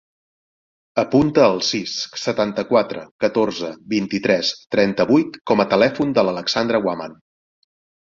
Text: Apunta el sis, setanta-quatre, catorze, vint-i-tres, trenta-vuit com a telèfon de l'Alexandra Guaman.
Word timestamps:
Apunta 1.01 1.43
el 1.47 1.61
sis, 1.67 1.93
setanta-quatre, 2.21 3.05
catorze, 3.27 3.71
vint-i-tres, 3.95 4.53
trenta-vuit 4.79 5.41
com 5.53 5.65
a 5.67 5.71
telèfon 5.77 6.19
de 6.21 6.29
l'Alexandra 6.31 6.85
Guaman. 6.91 7.19